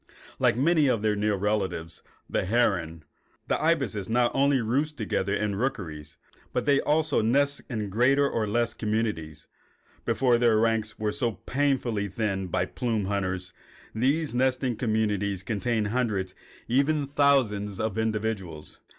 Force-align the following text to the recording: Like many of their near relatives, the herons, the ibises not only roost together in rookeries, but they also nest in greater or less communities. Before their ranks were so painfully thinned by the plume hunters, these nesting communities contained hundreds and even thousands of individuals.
Like 0.39 0.57
many 0.57 0.87
of 0.87 1.03
their 1.03 1.15
near 1.15 1.35
relatives, 1.35 2.01
the 2.27 2.43
herons, 2.43 3.03
the 3.47 3.61
ibises 3.63 4.09
not 4.09 4.31
only 4.33 4.59
roost 4.59 4.97
together 4.97 5.31
in 5.35 5.55
rookeries, 5.57 6.17
but 6.53 6.65
they 6.65 6.79
also 6.81 7.21
nest 7.21 7.61
in 7.69 7.87
greater 7.89 8.27
or 8.27 8.47
less 8.47 8.73
communities. 8.73 9.45
Before 10.03 10.39
their 10.39 10.57
ranks 10.57 10.97
were 10.97 11.11
so 11.11 11.33
painfully 11.33 12.07
thinned 12.07 12.49
by 12.51 12.65
the 12.65 12.71
plume 12.71 13.05
hunters, 13.05 13.53
these 13.93 14.33
nesting 14.33 14.75
communities 14.75 15.43
contained 15.43 15.89
hundreds 15.89 16.31
and 16.67 16.79
even 16.79 17.05
thousands 17.05 17.79
of 17.79 17.99
individuals. 17.99 18.79